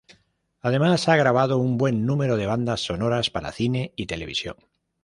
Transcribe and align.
Además 0.61 1.07
ha 1.09 1.15
grabado 1.15 1.59
un 1.59 1.77
buen 1.77 2.07
número 2.07 2.35
de 2.35 2.47
bandas 2.47 2.81
sonoras 2.83 3.29
para 3.29 3.51
cine 3.51 3.93
y 3.95 4.07
televisión. 4.07 4.55